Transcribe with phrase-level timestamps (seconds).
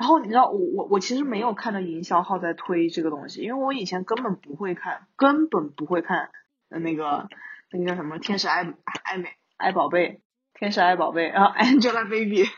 [0.00, 6.30] 然后你知道我我我其实没有看到营销号在推这个东西，因为我以前根本不会看，根本不会看
[6.70, 7.28] 那个
[7.70, 8.62] 那个叫什么天使爱
[9.04, 9.28] 爱美
[9.58, 10.22] 爱宝贝，
[10.54, 12.48] 天使爱宝贝，然后 Angelababy，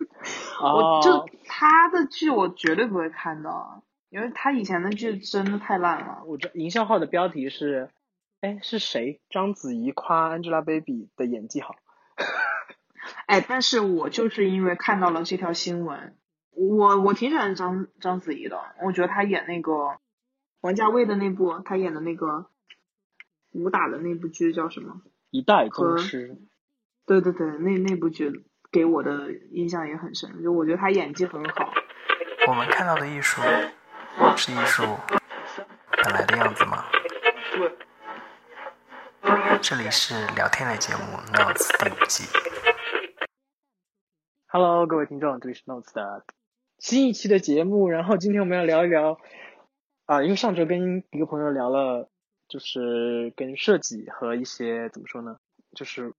[0.62, 3.50] 我就他的剧我绝对不会看的，
[4.08, 6.22] 因为他以前的剧真的太烂了。
[6.24, 7.90] 我这营销号的标题是，
[8.40, 9.20] 哎是谁？
[9.28, 11.76] 章子怡夸 Angelababy 的演技好。
[13.26, 16.16] 哎，但是我就是因为看到了这条新闻，
[16.56, 19.98] 我我挺喜欢章章子怡的，我觉得她演那个
[20.62, 22.46] 王家卫的那部，她演的那个
[23.52, 25.02] 武打的那部剧叫什么？
[25.30, 26.38] 一代宗师。
[27.04, 31.72] 对对对，那那部剧给我的印象也很深，就我觉得她演技很好。
[32.48, 33.42] 我们看到的艺术
[34.36, 34.82] 是艺术
[36.02, 36.86] 本来的样子吗？
[37.54, 37.76] 对。
[39.60, 41.00] 这里是聊天类节目
[41.34, 42.24] 《Notes》第五季。
[44.46, 46.24] Hello，各位听众，这里是 Notes 的
[46.78, 47.88] 新一期的节目。
[47.88, 49.18] 然后今天我们要聊一聊
[50.04, 52.10] 啊，因为上周跟一个朋友聊了，
[52.48, 55.38] 就是跟设计和一些怎么说呢，
[55.72, 56.14] 就是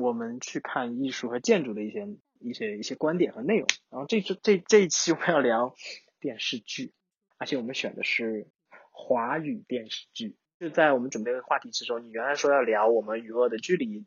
[0.00, 2.08] 我们去看艺术和建筑的一些
[2.40, 3.66] 一些一些观点和内容。
[3.90, 5.74] 然后这这这这一期我们要聊
[6.20, 6.92] 电视剧，
[7.38, 8.48] 而且我们选的是
[8.90, 10.36] 华语电视剧。
[10.60, 14.06] 就在我们准备的话题之中，你原来说要聊我们与恶的距离。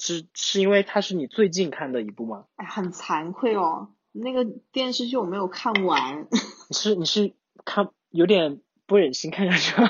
[0.00, 2.46] 是是因为它是你最近看的一部吗？
[2.56, 6.26] 哎，很惭愧哦，那个电视剧我没有看完。
[6.68, 9.74] 你是你是看有点不忍心看下去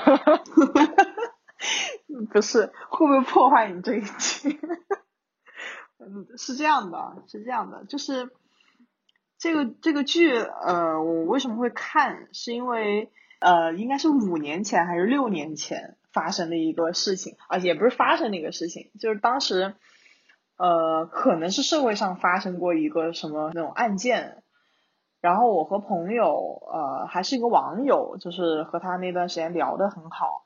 [2.31, 4.59] 不是，会不会破坏你这一期？
[5.99, 8.29] 嗯，是这样的，是这样的，就是
[9.37, 12.27] 这个这个剧，呃，我为什么会看？
[12.33, 19.75] 是因为呃，应该是五年前还是六年前发生的一个事情啊，也不是发生的一个事情，就是当时。
[20.59, 24.43] 呃，可能是社会上发生过一个什么那种案件，
[25.21, 30.43] 然后我和朋友，呃，还是一个网友，就是和他那段时间聊得很好，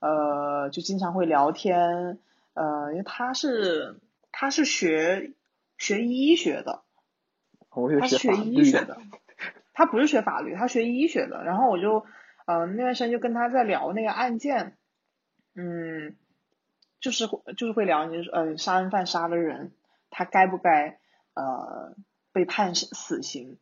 [0.00, 2.18] 呃，就经常会聊天，
[2.54, 4.00] 呃，因为他是
[4.32, 5.32] 他是学
[5.78, 6.82] 学医学的，
[8.00, 8.98] 他是学医学的，
[9.74, 12.04] 他不是学法律，他学医学的，然后我就，
[12.46, 14.76] 呃，那段时间就跟他在聊那个案件，
[15.54, 16.16] 嗯。
[17.02, 17.26] 就是
[17.58, 19.72] 就是会聊，你呃，杀人犯杀了人，
[20.08, 21.00] 他该不该
[21.34, 21.96] 呃
[22.32, 23.58] 被判死刑？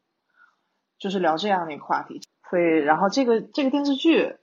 [0.98, 2.20] 就是聊这样的一个话题。
[2.50, 4.36] 所以，然后这个这个电视剧，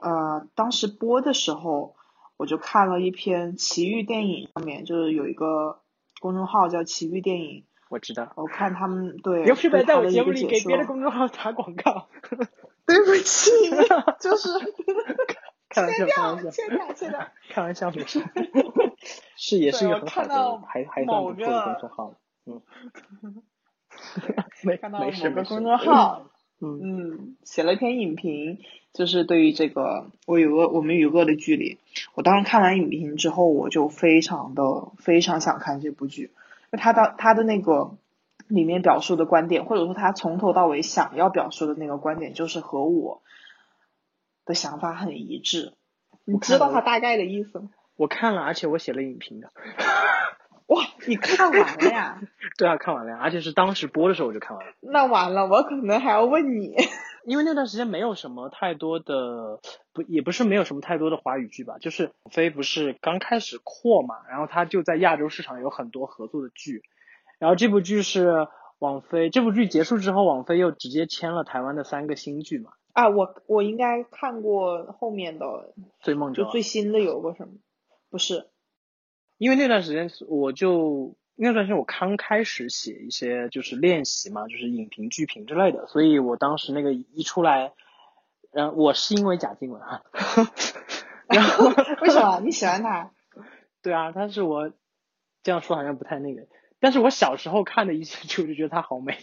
[0.00, 1.94] 呃，当时播的时候，
[2.38, 5.82] 我就看了一篇奇遇电影上面，就是有一个
[6.20, 7.66] 公众号叫奇遇电影。
[7.90, 8.32] 我知道。
[8.36, 9.44] 我看他们对。
[9.44, 12.08] 刘是白在我节目里给别的公众号打广告。
[12.86, 13.50] 对不起，
[14.18, 14.48] 就是。
[15.72, 18.20] 开玩笑，开玩笑，切掉，切掉， 开玩笑没事。
[19.36, 22.14] 是，也是一个很好的，还还算不错的公众号。
[22.46, 22.62] 嗯。
[24.64, 26.30] 没看到某个公众号，
[26.60, 28.58] 嗯，写了一篇影评，
[28.94, 31.78] 就是对于这个我与恶，我们与恶的距离。
[32.14, 34.62] 我当时看完影评之后，我就非常的
[34.98, 36.30] 非常想看这部剧，因
[36.70, 37.96] 为他的他的那个
[38.48, 43.20] 里面表述的观点，或者说他从头到尾想要表述的那个观点，就是和我。
[44.44, 45.74] 的想法很一致，
[46.24, 47.70] 你知道他大概的意思吗？
[47.96, 49.50] 我看了，而且我写了影评的。
[50.68, 52.20] 哇，你看完了呀？
[52.56, 54.72] 对啊，看完了呀，而且是当时播的时候我就看完了。
[54.80, 56.74] 那完了，我可能还要问你，
[57.26, 59.60] 因为那段时间没有什么太多的，
[59.92, 66.82] 不也不是没有什么太多的华语剧吧，就是网飞不是刚开始扩嘛，然后他就在亚洲市场有很多合作的剧，
[67.38, 68.48] 然后这部剧是
[68.78, 72.70] 网飞，这部剧结束之后，网飞又直接签了台湾的三个新剧嘛。
[72.92, 75.46] 啊，我我应该看过后面的
[76.00, 77.54] 《追梦者》，就最新的有个什么？
[78.10, 78.50] 不是，
[79.38, 87.72] 因为那段时间我就那段时间我刚开始写一些就是练习嘛，就是影评、剧评之类的，所以我当时那个一出来，
[88.52, 90.02] 然后我是因为贾静雯啊，
[91.28, 91.68] 然后
[92.02, 93.10] 为什么你喜欢他？
[93.80, 94.70] 对啊，但是我
[95.42, 96.46] 这样说好像不太那个，
[96.78, 99.16] 但是我小时候看的一些剧，我就觉得她好美。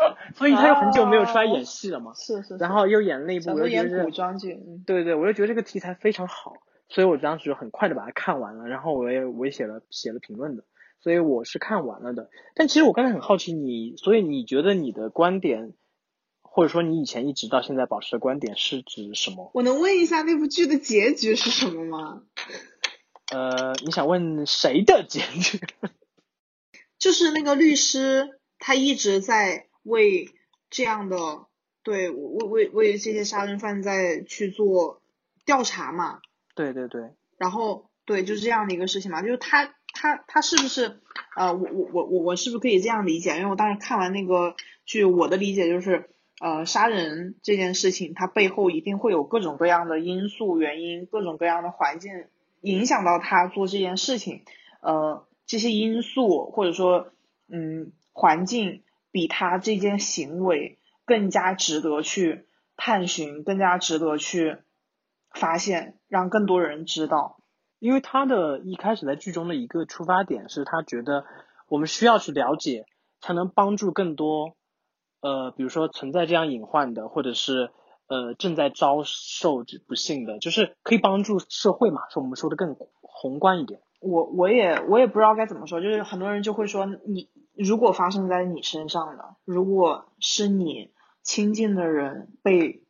[0.36, 6.54] 所以他又很久没有出来演戏了嘛，是是，然后又演了一部，我就觉得古装剧，对对，我就觉得这个题材非常好，
[6.88, 10.64] 所以我当时就很快的把它看完了，然后我也我也写了写了评论的，
[11.00, 12.30] 所以我是看完了的。
[12.54, 15.72] 但其实我刚才很好奇你，所以你觉得你的观点，
[16.42, 19.50] 或者说你以前一直到现在保持的观点是指什么？
[19.54, 22.22] 我能问一下那部剧的结局是什么吗？
[23.32, 25.60] 呃，你想问谁的结局？
[26.98, 29.66] 就是那个律师，他一直在。
[29.82, 30.28] 为
[30.70, 31.46] 这样的
[31.82, 35.02] 对为为为这些杀人犯在去做
[35.44, 36.20] 调查嘛？
[36.54, 37.10] 对对对。
[37.38, 41.00] 然后对就是这样的一个事情嘛，就是他他他是不是
[41.36, 43.36] 呃，我我我我我是不是可以这样理解？
[43.36, 44.54] 因为我当时看完那个
[44.84, 46.10] 剧，我的理解就是，
[46.40, 52.12] 呃，杀人这件事情，它背后一定会有各种各样的因素、原因，各种各样的环境
[52.60, 54.42] 影响到他做这件事情。
[54.82, 57.12] 呃，这些因素或者说，
[57.48, 58.82] 嗯，环境
[59.12, 62.46] 比他这件行为更加值得去
[62.76, 64.58] 探寻，更加值得去
[65.30, 67.38] 发现，让更多人知道。
[67.78, 71.24] 因为他的一开始在剧中的一个出发点是他觉得
[71.66, 72.84] 我们需要去了解，
[73.20, 74.54] 才能帮助更多，
[75.20, 77.70] 呃，比如说存在这样隐患的，或者是
[78.06, 83.80] 呃正在遭受不幸的，就是可以帮助社会嘛，是我们说的更宏观一点。
[84.00, 87.30] 我我也我也不知道该怎么说，就是很多人就会说你
[87.62, 90.90] 如果发生在你身上的，如果是你
[91.22, 92.82] 亲近的人被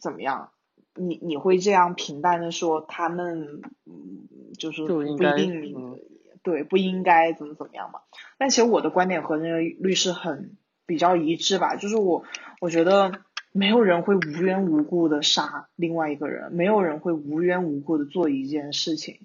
[0.00, 0.50] 怎么样，
[0.94, 4.28] 你你会这样平淡的说他们嗯
[4.58, 5.98] 就是不一定、嗯
[6.42, 8.00] 对不应该怎么怎么样嘛？
[8.38, 10.56] 但其实我的观点和那个律师很
[10.86, 12.24] 比较一致吧，就是我
[12.62, 13.12] 我觉得
[13.52, 19.20] 没有人会无缘无故的杀另外一个人，没有人会无缘无故的做一件事情。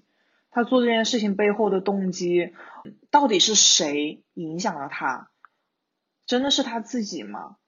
[0.56, 2.54] 他做这件事情背后的动机，
[3.10, 5.28] 到底是谁影响了他？
[6.24, 7.58] 真的是他自己吗？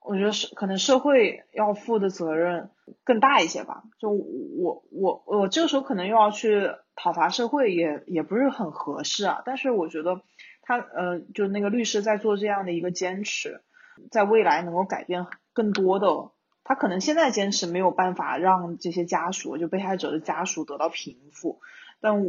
[0.00, 2.70] 我觉得是，可能社会要负的责任
[3.04, 3.84] 更大一些吧。
[4.00, 9.42] 就我我我这个时候可能又要去讨伐社会也，也不是很合适啊。
[9.44, 10.20] 但是我觉得
[10.62, 13.62] 他呃，就那个律师在做这样的一个坚持，
[14.10, 16.32] 在未来能够改变更多的。
[16.66, 21.60] 他可能现在坚持没有办法让这些家属，就被害者的家属得到平复，
[22.04, 22.22] 但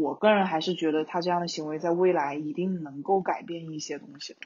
[0.00, 4.40] 我个人还是觉得他这样的行为在未来一定能够改变一些东西的。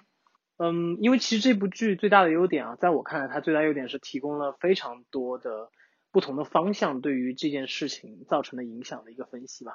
[0.56, 5.70] 嗯，因为其实这部剧最大的优点啊，在我看来，它最大优点是提供了非常多的
[6.10, 9.74] 不同的方向对于这件事情造成的影响的一个分析吧。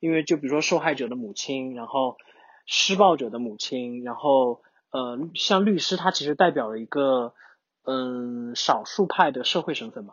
[0.00, 2.18] 因为就比如说受害者的母亲，然后
[2.66, 4.60] 施暴者的母亲，然后
[4.90, 7.32] 呃，像律师，他其实代表了一个
[7.86, 10.12] 嗯少数派的社会身份嘛。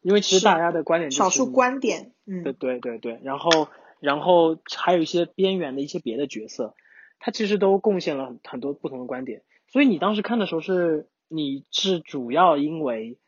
[0.00, 3.68] 因为其实大家的观点就是少数观点，嗯，对对对对，然后
[4.00, 6.74] 然后还有一些边缘的一些别的角色，
[7.18, 9.42] 他其实都贡献了很很多不同的观点。
[9.66, 13.18] 所以你当时看的时候是你是主要因为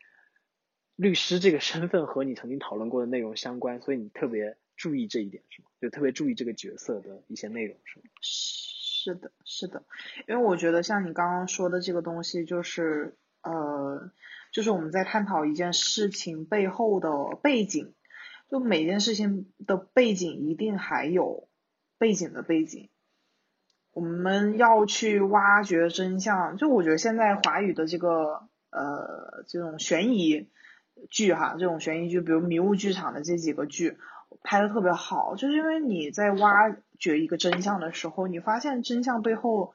[0.95, 5.69] 律师这个身份和你曾经讨论过的内容相关，所以你特别注意这一点是吗？
[5.81, 8.05] 就特别注意这个角色的一些内容是吗？
[8.21, 9.83] 是的，是的，
[10.27, 14.11] 因为我觉得像你刚刚说的这个东西，就是呃，
[14.51, 17.09] 就是我们在探讨一件事情背后的
[17.41, 17.93] 背景，
[18.49, 21.47] 就每件事情的背景一定还有
[21.97, 22.89] 背景的背景，
[23.93, 26.57] 我们要去挖掘真相。
[26.57, 30.49] 就我觉得现在华语的这个呃这种悬疑
[31.09, 33.97] 剧哈，这种悬疑剧，比如迷雾剧场的这几个剧。
[34.43, 39.73] 拍的特别好，就是因为你在挖掘一个真相的时候，你发现真相背后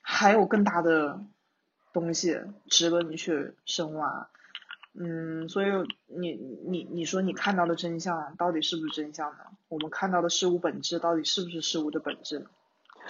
[0.00, 1.24] 还有更大的
[1.94, 4.28] 东西值得你去深挖。
[4.96, 5.66] 嗯，所以
[6.06, 6.32] 你
[6.68, 9.38] 你你说你看到的真相到底是不是真相呢？
[9.68, 12.46] 我们看到的事物本质到底是不是事物的本质呢？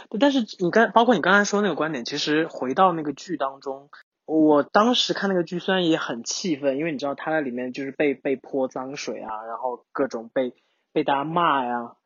[0.08, 3.90] 对，但是你刚包括你刚才说那个观点，其实回到那个剧当中，
[4.24, 10.54] 我当时看那个剧虽然也很气愤，因为你知道他在里面就是被被泼脏水啊，然后各种被
[10.92, 11.96] 被大家骂呀。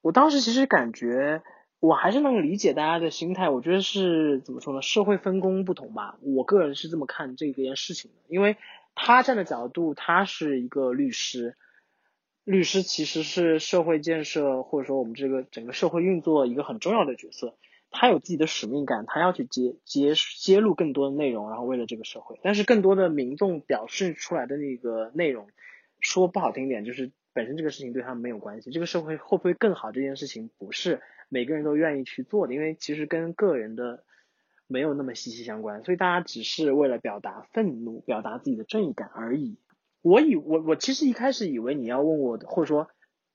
[0.00, 1.42] 我当时其实感觉
[1.80, 4.82] 我还是能理解大家的心态，我觉得是怎么说呢？
[4.82, 8.16] 社会分工不同吧，我个人是这么看这件事情的。
[8.28, 8.56] 因为
[8.94, 11.56] 他站的角度，他是一个律师，
[12.44, 17.56] 律师其实是社会建设或者说我们这个整个社会运作一个很重要的角色。
[17.90, 22.38] 他有自己的使命感，他要去揭揭揭露更多的内容，然后为了这个社会。
[22.42, 25.48] 但是更多的民众表示出来的那个内容，
[26.00, 28.70] 说不好听点，就是本身这个事情对他们没有关系。
[28.72, 34.04] 这个社会会不会更好，这件事情不是每个人都愿意去做的，因为其实跟个人的
[34.66, 35.84] 没有那么息息相关。
[35.84, 39.58] 所以大家只是为了表达愤怒，表达自己的正义感而已。
[40.02, 42.88] 我以我我其实一开始以为你要问我的，或者说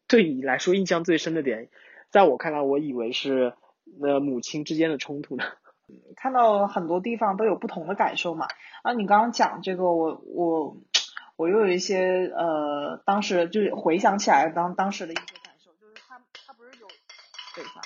[0.07, 1.69] 对你来说印象最深的点，
[2.09, 3.53] 在我看来，我以为是。
[3.99, 5.43] 那母亲之间的冲突呢？
[6.15, 8.47] 看到很多地方都有不同的感受嘛。
[8.81, 10.77] 啊，你刚刚讲这个，我我
[11.35, 16.87] 我又有一些呃，当时就是回想起来当当时的一些感受，就是他他不是有，
[17.55, 17.81] 等一下，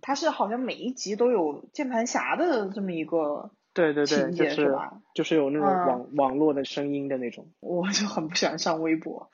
[0.00, 5.00] 他是好像每一集都有键盘侠的这么一个对对对，情节就是吧？
[5.14, 7.50] 就是有那种网、嗯、网络的声音的那种。
[7.60, 9.30] 我就很不喜欢上微博，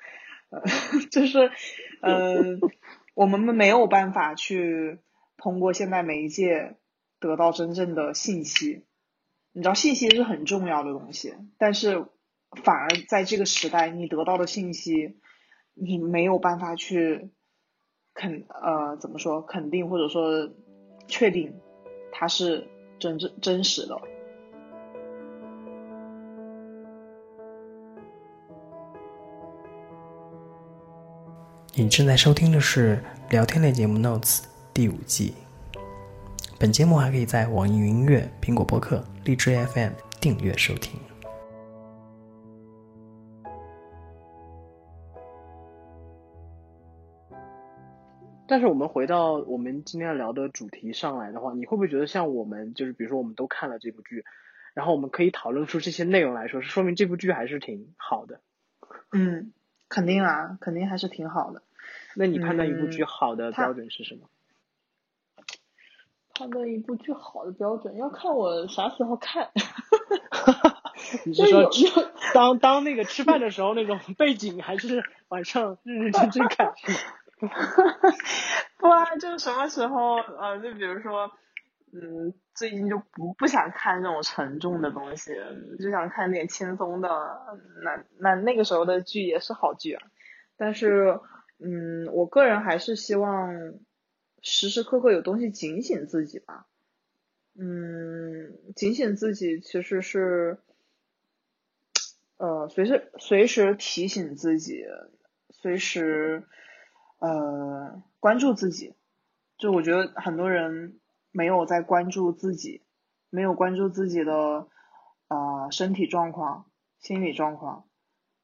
[0.50, 0.62] 呃，
[1.10, 1.50] 就是
[2.00, 2.58] 呃，
[3.14, 4.98] 我们没有办法去。
[5.36, 6.76] 通过现代媒介
[7.18, 8.84] 得到真正的信息，
[9.52, 12.06] 你知道信息是很重要的东西，但是
[12.62, 15.18] 反而在这个时代，你得到的信息，
[15.74, 17.30] 你没有办法去
[18.14, 20.48] 肯呃怎么说肯定或者说
[21.08, 21.52] 确定
[22.12, 22.66] 它是
[22.98, 24.00] 真真真实的。
[31.76, 34.38] 你正在收听的是聊天类节目《Notes》
[34.72, 35.34] 第五季。
[36.56, 39.90] 本节目还可以在网易云音乐、苹果播客、荔枝 FM
[40.20, 41.13] 订阅收听。
[48.46, 54.24] 但是我们回到我们今天要聊的主题上来的话，你会不会觉得像我们就是比如说我们都看了这部剧，
[54.74, 58.40] 然后我们可以讨论出这些内容来说，是说明这部剧还是挺好的。
[59.12, 59.52] 嗯，
[59.88, 61.62] 肯定啊，肯定还是挺好的。
[62.14, 64.28] 那你判断一部剧嗯好的标准是什么？
[66.34, 69.50] 判断一部剧好的标准要看我啥时候看。
[71.24, 76.74] 你就是有说吃有当当那个吃饭的时候那种背景，还是晚上认认真真看？
[77.48, 78.16] 是 吗
[78.78, 81.30] 不啊，就什么时候呃，就比如说，
[81.92, 85.32] 嗯，最近就不不想看这种沉重的东西，
[85.80, 87.08] 就想看点轻松的，
[87.82, 90.06] 那那那个时候的剧也是好剧啊。
[90.56, 91.20] 但是，
[91.58, 93.74] 嗯，我个人还是希望
[94.42, 96.66] 时时刻刻有东西警醒自己吧。
[97.56, 100.58] 嗯，警醒自己其实是，
[102.36, 104.84] 呃，随时随时提醒自己，
[105.50, 106.44] 随时
[107.26, 108.94] 呃关注自己。
[109.56, 111.00] 就我觉得很多人
[111.30, 112.82] 没有在关注自己，
[113.30, 114.68] 没有关注自己的
[115.28, 116.66] 呃身体状况、
[116.98, 117.84] 心理状况，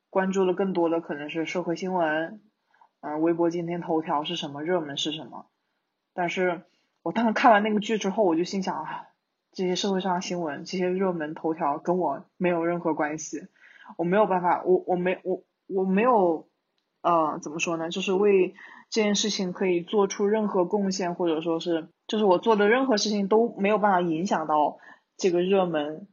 [0.09, 2.41] 关注的更多的可能是社会新闻，
[3.01, 5.47] 嗯、微博今天头条是什么，热门是什么。
[6.15, 6.63] 但是
[7.03, 9.09] 我当时看完那个剧之后，我就心想啊，
[9.53, 13.49] 这些社会上的新闻、这些热门头条跟我没有任何关系，
[13.97, 16.49] 我没有办法，我我没我我没有
[17.03, 18.55] 呃怎么说呢，就是为
[18.91, 24.79] 这件事情可以做出任何贡献，或者说是就是我做的任何事情都没有办法影响到
[25.17, 26.09] 这个热门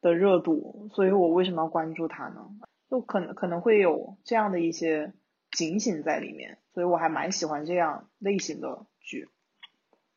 [0.00, 2.46] 的热度，所以我为什么要关注它呢？
[2.88, 5.12] 就可能可能会有这样的一些
[5.52, 9.28] 警醒在里面，所以我还蛮喜欢这样类型的剧。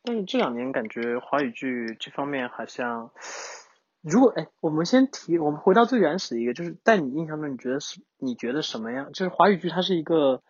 [0.03, 3.11] 但是这两年感觉华语剧这方面好像，
[4.03, 9.13] 如果哎，我们先提，我们回到最原始的一个，就是在你印象中，你觉得是你觉得什么样？
[9.13, 10.41] 就是华语剧它是一个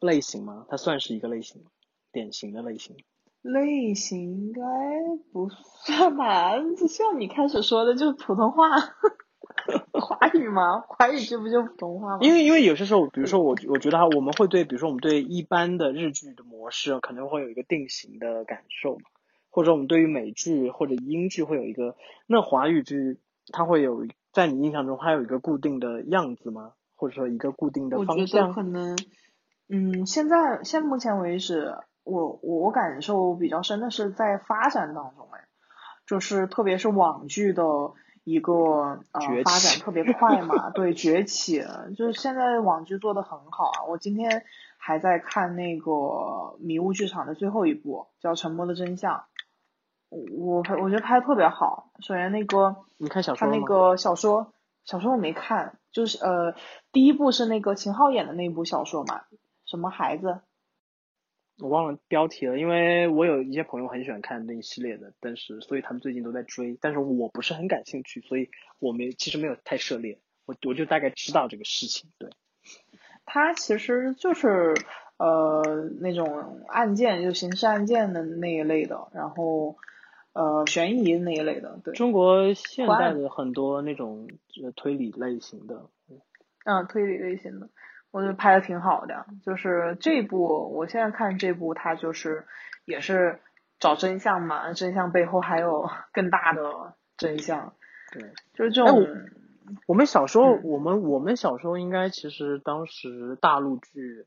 [0.00, 0.64] 类型吗？
[0.68, 1.70] 它算是一个类型吗？
[2.10, 2.96] 典型的类型？
[3.42, 4.62] 类型应该
[5.32, 8.70] 不算吧，就像你开始说的，就是普通话，
[9.92, 10.80] 华语吗？
[10.88, 12.18] 华语剧不就普通话吗？
[12.22, 19.02] 因为因为有些时候，比如说我我觉得哈，我们会对，比如说我们对一般的日剧的模式可能会有一个定型的感受嘛，
[19.50, 23.18] 或者我们对于美剧或者英剧会有一个，那华语剧
[23.52, 26.72] 它会有在你印象中它有一个固定的样子吗？
[26.94, 28.52] 或者说一个固定的我觉得方向？
[28.52, 28.96] 可能，
[29.68, 35.40] 嗯，现在现目前为止，我我感受比较深的是在发展当中，哎，
[36.06, 37.64] 就是特别是网剧的
[38.24, 38.54] 一个
[39.12, 41.64] 呃发展特别快嘛， 对，崛起，
[41.96, 43.84] 就是现在网剧做的很好啊。
[43.88, 44.44] 我今天
[44.76, 49.16] 还在看那个迷雾剧场的最后一部，叫《沉默的真相》，
[50.10, 51.90] 我我我觉得拍的特别好。
[52.00, 53.58] 首先那个你看小说了吗？
[53.58, 54.52] 那个小说，
[54.84, 56.54] 小说我没看，就是呃，
[56.92, 59.22] 第一部是那个秦昊演的那部小说嘛，
[59.64, 60.40] 什么孩子，
[61.58, 72.30] 我忘了标题了，因为我有一些朋友很喜欢看那一系列的，但是所以他们最近都在追，但是我不是很感兴趣，所以我没其实没有太涉猎，我我就大概知道这个事情，对。
[73.26, 74.74] 他其实就是
[75.16, 75.62] 呃
[76.00, 79.76] 那种案件，就刑事案件的那一类的，然后
[80.32, 84.28] 呃悬疑那一类的，对，中国现代的很多那种
[84.62, 85.88] 呃推理类型的，
[86.64, 87.68] 嗯，推理类型的，
[88.10, 89.26] 我觉得拍的挺好的。
[89.44, 92.46] 就是这部，我现在看这部，它就是
[92.84, 93.40] 也是
[93.78, 96.62] 找真相嘛，真相背后还有 更大的
[97.16, 97.74] 真相，
[98.12, 98.22] 对。
[98.54, 99.06] 就是这种，
[99.86, 104.26] 我们小时候，嗯我们我们小时候应该其实当时大陆剧、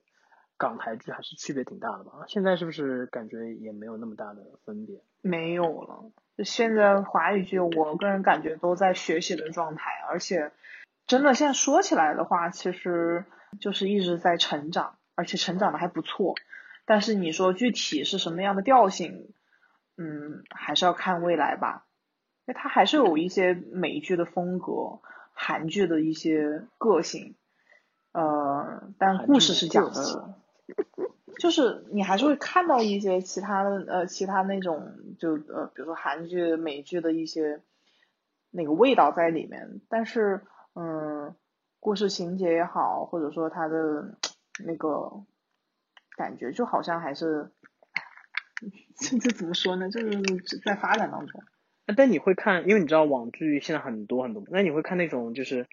[0.58, 2.12] 港台剧还是区别挺大的吧？
[2.28, 5.02] 现在是不是感觉也没有那么大的分别？
[5.22, 6.12] 没有了。
[6.44, 10.52] 现在华语剧，我个人感觉都在学习的状态，而且
[11.06, 13.26] 真的现在说起来的话，其实
[13.60, 16.36] 就是一直在成长，而且成长的还不错。
[16.86, 19.34] 但是你说具体是什么样的调性，
[19.98, 21.86] 嗯，还是要看未来吧。
[22.46, 25.00] 因为它还是有一些美剧的风格，
[25.34, 27.36] 韩剧的一些个性，
[28.12, 30.36] 呃，但故事是讲的，
[31.40, 37.62] 就是你还是会看到一些其他的呃其他那种就呃比如说韩剧、美剧的一些
[38.52, 40.42] 那个味道在里面，但是
[40.76, 41.36] 嗯，
[41.80, 44.18] 故事情节也好，或者说它的
[44.64, 45.24] 那个
[46.16, 47.52] 感觉就好像还是，
[48.96, 49.90] 这这怎么说呢？
[49.90, 51.42] 就是在发展当中。
[51.86, 55.68] 那但你会看，因为你知道网剧现在很多很多，那你会看那种就是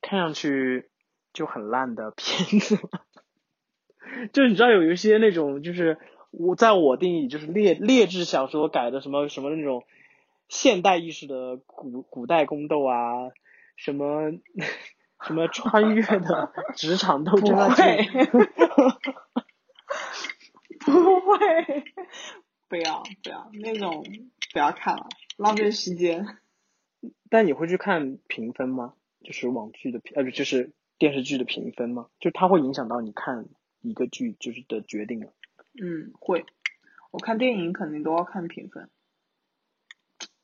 [0.00, 0.90] 看上去
[1.32, 3.00] 就很烂的片子吗？
[4.32, 5.98] 就是你知道有一些那种就是
[6.30, 9.84] 我在我定义就是劣劣质小说改的什么什么那种
[10.48, 13.30] 现代意识的古古代宫斗啊，
[13.76, 14.32] 什么
[15.26, 18.04] 什么穿越的 职场斗争啊不会
[20.84, 20.90] 不
[21.20, 21.84] 会，
[22.68, 24.04] 不要不要那种
[24.52, 26.26] 不要看了，浪费时间。
[27.30, 28.94] 但你会去看评分吗？
[29.24, 32.08] 就是网剧的评，呃，不就是电视剧的评分吗？
[32.18, 33.46] 就它会影响到你看
[33.82, 35.32] 一个剧就是的决定了？
[35.82, 36.46] 嗯，会。
[37.10, 38.88] 我看电影肯定都要看评分，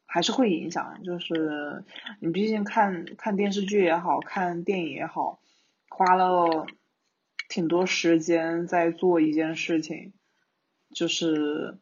[0.04, 1.02] 还是会影响。
[1.02, 1.84] 就是
[2.20, 5.40] 你毕竟看看电视剧也好看电影也好，
[5.88, 6.66] 花了
[7.48, 10.12] 挺多时间在做一件事情，
[10.94, 11.78] 就是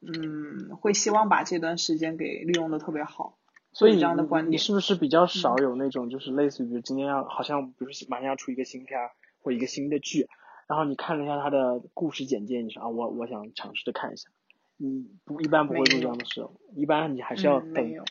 [0.00, 3.38] 嗯，会希望把这段时间给利用的特别好。
[3.70, 10.26] 所以你这样的观点你是不是比较少有那种就是类似于今天要好像比如马上要出一个新片儿或一个新的剧，
[10.68, 14.28] 然后你看了一下他的故事简介，你说啊我我想尝试着看一下，
[14.76, 16.46] 你不一般不会做这样的事，
[16.76, 17.90] 一般你还是要等。
[17.90, 18.04] 嗯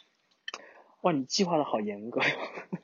[1.01, 2.27] 哇，你计划的好严格哟。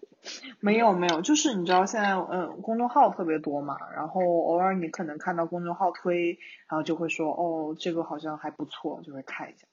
[0.62, 6.38] 没有没有，就是你知道现在嗯公众号特别多嘛，然后偶尔你可能看到公众号推，
[6.70, 9.68] 然后就会说哦这个好像还不错，就会看一下。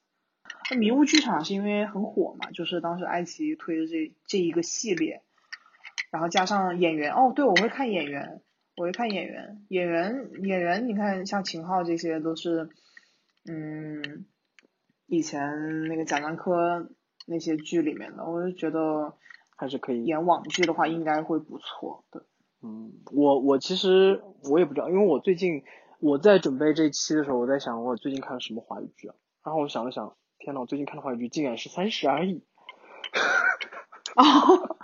[0.71, 5.23] 那迷雾剧场是因为很火嘛，就是当时爱奇艺推的这这一个系列，
[6.11, 8.41] 然后加上演员哦，对我会看演员，
[8.77, 12.71] 我会看演员，演员演员你看像秦昊这些都是
[13.45, 14.25] 嗯
[15.07, 16.89] 以前那个贾樟柯
[17.27, 19.15] 那些剧里面的，我就觉得
[19.57, 22.25] 还是可以演网剧的话应该会不错的。
[22.63, 25.63] 嗯，我我其实我也不知道，因为我最近
[25.99, 32.35] 我在准备这期的时候，我在想我最近看了什么华语剧啊，然后我想了想，天呐，我最近看的华语剧竟然是《三十而已》。
[34.17, 34.77] 哦，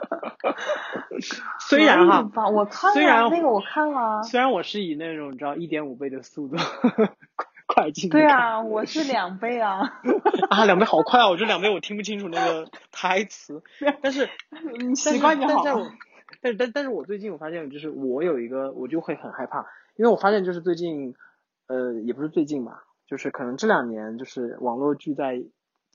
[1.69, 6.57] 虽然哈，我看虽然了那个我看了，虽然我是以那种你知道一点五倍的速度
[7.67, 9.81] 快快进对看啊，我是两倍啊，
[10.51, 11.29] 啊，两倍好快啊！
[11.29, 13.63] 我这两倍我听不清楚那个 台词，
[14.01, 14.29] 但是
[14.79, 15.91] 你习惯就好但是。
[16.43, 19.65] 但是但但是我最近我发现，就是我有一个，我就会很害怕，
[19.97, 21.15] 因为我发现就是最近，
[21.69, 25.43] 呃，也不是最近吧，就是可能这两年，就是网络剧在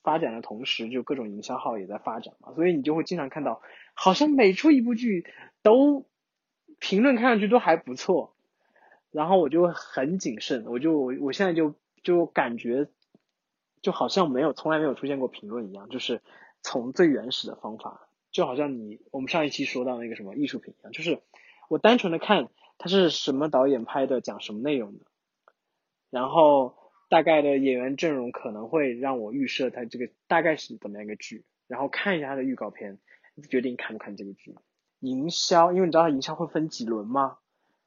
[0.04, 3.62] 发展的同时，就各种营销号也在发展嘛，所以你就会经常看到，
[3.94, 5.26] 好像每出一部剧
[5.62, 6.06] 都
[6.80, 8.34] 评论看上去都还不错，
[9.12, 12.88] 然后我就很谨慎，我就我现在就就感觉
[13.82, 16.22] 就好像没有从来没有出现过评论一样，就是
[16.62, 21.22] 从最原始的方法，就好像你我们上一期说到那个什么艺术品一样，就是
[21.70, 25.06] 我单纯的看它是什么导演拍的，讲什么内容的，
[26.10, 26.76] 然后
[27.12, 33.00] 大概的演员阵容可能会让我预设它这个大概是怎么样一个剧，然后看一下它的预告片，
[33.50, 34.56] 决定看不看这个剧。
[35.02, 37.40] 营销，因为你知道它营销会分几轮吗？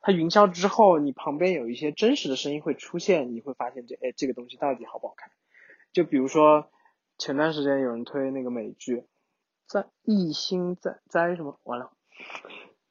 [0.02, 5.30] 它营销之后，你旁边有一些真实的声音会出现，你会发现这哎这个东西到底好不好看。
[5.90, 6.70] 就比如说
[7.16, 9.04] 前段时间有人推那个美剧，
[9.66, 11.92] 在一心在在什么完了，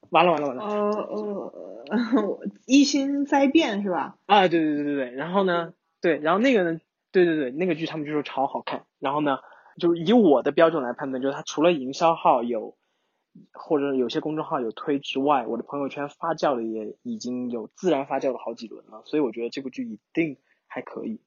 [0.09, 1.53] 完了完了完了呃
[1.91, 4.17] 呃，一心灾变是吧？
[4.25, 6.79] 啊对对对对对，然后呢对，然后那个呢
[7.11, 9.39] 对对对那个剧他们就说超好看，然后呢
[9.79, 12.77] 就以我的标准来判断，就是它除了营销号有。
[13.51, 20.37] 或者有些公众号有推之外，我的朋友圈发酵的也已经有自然发酵了好几轮了，所以我觉得这部剧一定
[20.67, 21.19] 还可以。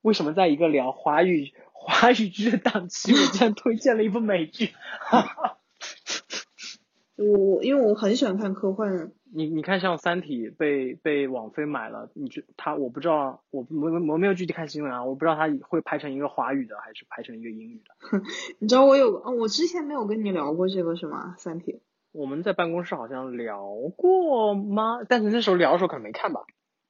[0.00, 4.70] 为什么在一个聊华语华语剧的档期，我竟然推荐了一部美剧？
[7.16, 18.20] 我我因为我很喜欢看科幻，你你看，像《三体》被被网飞买了，你觉他我不知道，我我我没有具体看新闻啊，我不知道他会拍成一个华语的，还是拍成一个英语的。
[18.58, 21.34] 你知道我有哦我之前没有跟你聊过这个是吗？
[21.38, 21.80] 三体。
[22.12, 23.62] 我们在办公室好像聊
[23.96, 25.00] 过吗？
[25.08, 26.40] 但是那时候聊的时候可能没看吧，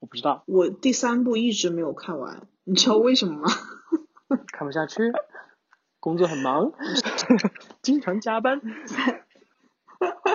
[0.00, 0.44] 我不知道。
[0.46, 3.48] 我第三部一直没有看完，你知道为什么吗？
[4.52, 5.02] 看不下去，
[5.98, 6.72] 工作很忙，
[7.82, 8.60] 经常加班。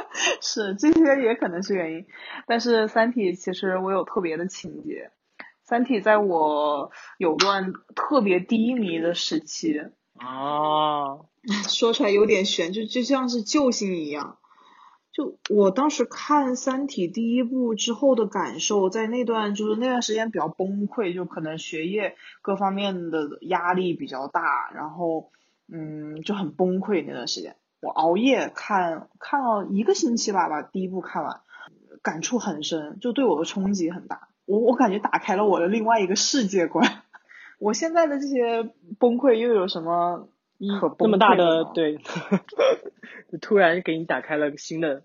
[0.41, 2.05] 是这些也可能是原因，
[2.47, 5.11] 但是《三体》其实我有特别的情节，
[5.63, 9.79] 《三体》在我有段特别低迷的时期，
[10.17, 11.19] 啊，
[11.69, 14.37] 说出来有点悬，就就像是救星一样。
[15.11, 25.29] 就我当时看《三体》第一部之后的感受，在那段就是那段时间比较崩溃，就可能学业各方面的压力比较大，然后
[25.71, 27.55] 嗯就很崩溃那段时间。
[27.83, 31.41] 我熬夜看看了一个星期吧，把第一部看完，
[32.01, 34.29] 感触很深，就对我的冲击很大。
[34.45, 37.03] 我我感觉打开了我的另外一个世界观。
[37.59, 38.63] 我现在的这些
[38.99, 40.29] 崩溃又有什么
[40.79, 41.97] 可崩溃这么大的对，
[43.29, 45.03] 就突然给你打开了个新的，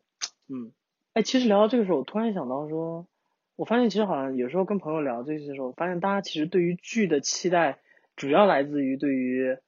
[0.48, 0.70] 嗯，
[1.14, 3.08] 哎，其实聊到这个时候，我突然想到说，
[3.56, 7.80] 我发现其实好像有时候跟朋友聊这些时候，发现大家其实对于剧的期待，
[8.14, 9.58] 主要来自于对于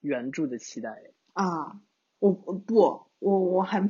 [0.00, 0.90] 原著的期待。
[1.32, 1.80] 啊，
[2.24, 3.86] 我我不，我我还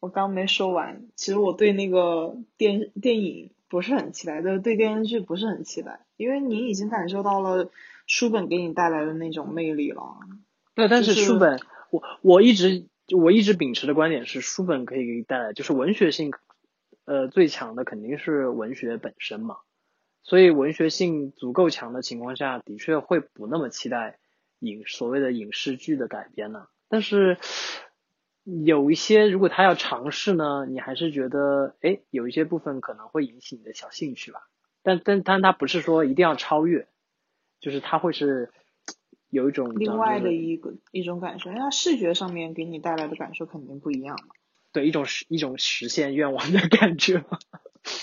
[0.00, 1.06] 我刚没说完。
[1.14, 7.70] 其实我对那个电电影不是很期待，对对电视剧不是很期待，因为你已经感受到了
[8.08, 10.02] 书本给你带来的那种魅力了。
[10.74, 11.60] 对，但是是书本，
[11.90, 16.32] 我我一直我一直秉持的观点是，书本可以给你带来就是文学性，
[17.04, 19.58] 呃，最强的肯定是文学本身嘛。
[20.24, 24.18] 所以文学性足够强的情况下，的确会不那么期待
[24.58, 26.66] 影所谓的影视剧的改编呢。
[26.88, 27.38] 但是
[28.44, 34.48] 有一些，如果他要尝试呢，你还是觉得，哎，有一些部分可能会引起你的小兴趣吧。
[34.82, 36.88] 但但但他不是说一定要超越，
[37.60, 38.50] 就是他会是
[39.28, 44.34] 有一种另外的一个一种感受，因为它视觉上面给你带来的感受肯定不一样嘛。
[44.72, 47.38] 对一种实一种实现愿望的感觉嘛。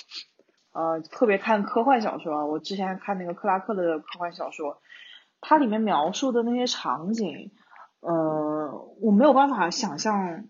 [0.74, 4.82] 呃，特别看科幻小说啊，我之前看那个克拉克的科幻小说，
[5.42, 7.52] 它里面描述的那些场景，
[8.06, 10.46] 呃，我没有办法想象，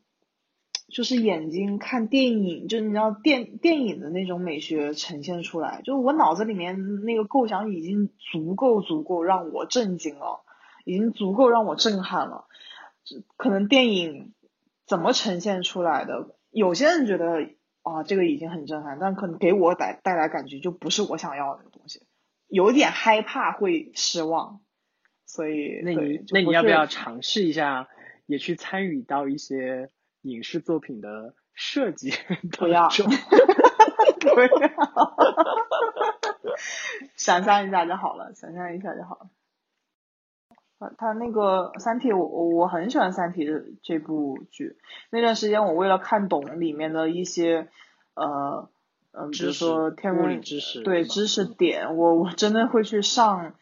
[0.89, 10.43] 就是眼睛看电影，就你知道电电影的那种美学呈现出来，就是我脑子里面那个构想已经足够足够让我震惊了，
[10.83, 12.45] 已经足够让我震撼了，
[13.37, 14.33] 可能电影
[14.85, 17.49] 怎么呈现出来的，有些人觉得。
[17.87, 22.01] 啊，这个已经很震撼，但可能给我带带来感觉就不是我想要的东西，
[22.47, 24.61] 有点害怕会失望，
[25.35, 27.89] 所以那你那你要不要尝试一下，
[28.25, 29.89] 也去参与到一些
[30.21, 32.13] 影视作品的设计
[32.57, 32.87] 不要
[34.21, 34.47] 不要，
[37.17, 39.29] 想象一下就好了，想象一下就好了。
[40.79, 44.77] 啊，他那个《三体》我，我我很喜欢《三体》的这部剧。
[45.09, 47.67] 那段时间，我为了看懂里面的一些，
[48.13, 48.69] 呃，
[49.11, 53.53] 嗯、比如说天物理文知识对知识嗯点，我我真的会去上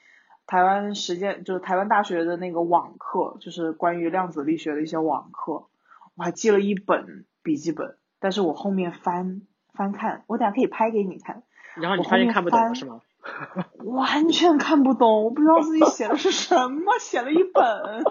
[0.46, 5.68] 台湾实践，就是台湾大学的那个网课，就是关于量子力学的一些网课。
[6.16, 9.42] 我还记了一本笔记本，但是我后面翻
[9.74, 11.44] 翻看，我等下可以拍给你看，
[11.76, 13.02] 然后你我发现看不懂了是吗？
[13.86, 18.04] 完全看不懂，我不知道自己写的是什么，写了一本。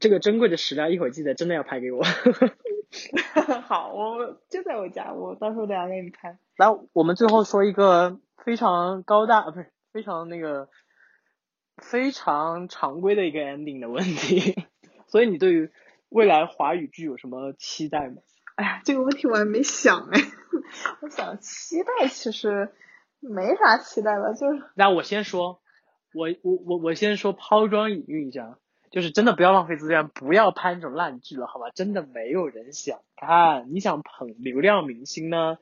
[0.00, 2.02] 这个珍贵的史料，一会儿记得真的要拍给我。
[3.62, 6.36] 好，我就在我家，我到时候等下给你拍。
[6.56, 10.68] 来，我们最后说一个非常高大，呃不是非常那个
[11.76, 14.54] 非常常规的一个 ending 的问题。
[15.08, 15.70] 所以你对于
[16.08, 18.22] 未来华语剧有什么期待吗？
[18.56, 20.20] 哎呀，这个问题我还没想哎，
[21.02, 22.70] 我想期待其实
[23.20, 25.60] 没啥期待了，就是那我先说，
[26.14, 28.58] 我我我我先说抛砖引玉一下，
[28.90, 31.70] 就是真的不要浪费资源，不要拍那种烂剧了，好吧？
[31.74, 33.72] 真的没有人想看。
[33.72, 35.58] 你想捧流量明星呢，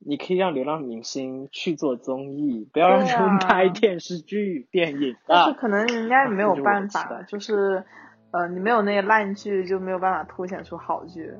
[0.00, 5.44] 你可以让流浪明星去做综艺，不要让他们啊拍电视剧、 电影啊。
[5.44, 7.84] 但是可能人家也没有 办法，就是
[8.30, 11.32] 呃，你没有那些烂剧，就没有办法凸显出好剧。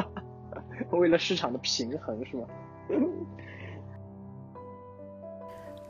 [0.90, 2.46] 为了市场的平衡是吗？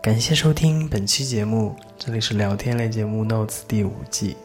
[0.02, 4.36] 感谢收听本期节目，这里是聊天类节目《Notes》第五季。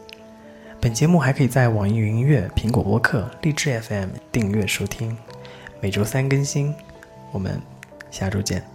[0.80, 5.16] 本节目还可以在网易云音乐、苹果播客、荔枝 FM 订阅收听，
[5.82, 6.74] 每周三更新。
[7.32, 7.60] 我们
[8.10, 8.69] 下周见。